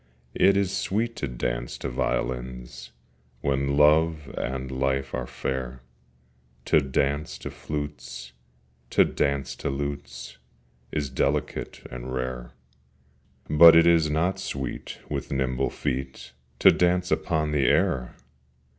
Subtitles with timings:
[0.33, 2.89] It is sweet to dance to violins
[3.41, 5.83] When Love and Life are fair:
[6.65, 8.31] To dance to flutes,
[8.89, 10.39] to dance to lutes
[10.91, 12.49] Is delicate and rare:
[13.47, 18.15] But it is not sweet with nimble feet To dance upon the air!